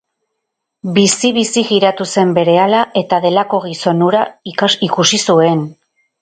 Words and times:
Bizi-bizi 0.93 1.63
jiratu 1.67 2.07
zen 2.13 2.31
berehala, 2.37 2.79
eta 3.03 3.19
delako 3.27 3.61
gizon 3.67 4.03
hura 4.07 4.25
ikusi 4.89 5.21
zuen. 5.29 5.63